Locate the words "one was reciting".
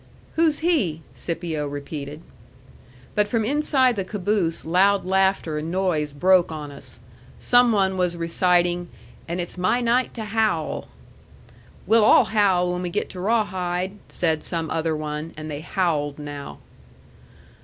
7.71-8.87